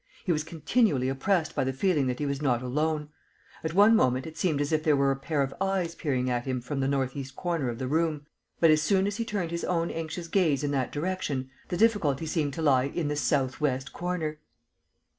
[0.25, 3.09] He was continually oppressed by the feeling that he was not alone.
[3.63, 6.47] At one moment it seemed as if there were a pair of eyes peering at
[6.47, 8.25] him from the northeast corner of the room,
[8.59, 12.25] but as soon as he turned his own anxious gaze in that direction the difficulty
[12.25, 14.39] seemed to lie in the southwest corner.